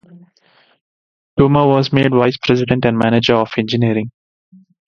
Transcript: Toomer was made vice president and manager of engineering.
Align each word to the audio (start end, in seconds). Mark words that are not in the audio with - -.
Toomer 1.37 1.67
was 1.69 1.93
made 1.93 2.09
vice 2.09 2.35
president 2.41 2.85
and 2.85 2.97
manager 2.97 3.35
of 3.35 3.51
engineering. 3.55 4.09